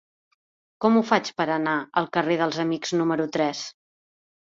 Com 0.85 0.97
ho 0.97 1.03
faig 1.09 1.29
per 1.43 1.47
anar 1.57 1.75
al 2.03 2.09
carrer 2.19 2.41
dels 2.43 2.61
Amics 2.67 2.99
número 3.01 3.33
tres? 3.41 3.65